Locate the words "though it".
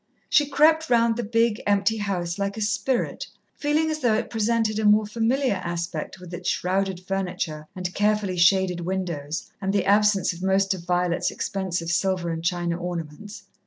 3.99-4.31